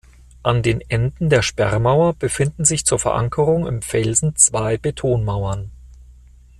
[0.41, 5.69] An den Enden der Sperrmauer befinden sich zur Verankerung im Felsen zwei Betonmauern.